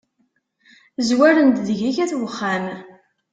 Zwaren-d 1.07 1.57
deg-k 1.67 1.97
at 2.03 2.11
uxxam. 2.25 2.65